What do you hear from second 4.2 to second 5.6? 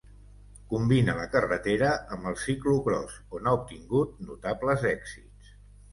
notables èxits.